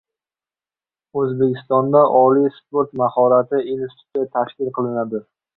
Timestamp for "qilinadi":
4.81-5.27